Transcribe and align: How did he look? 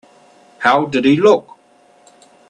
How 0.57 0.85
did 0.87 1.05
he 1.05 1.15
look? 1.17 1.59